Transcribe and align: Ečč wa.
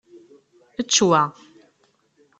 Ečč 0.81 0.95
wa. 1.09 1.21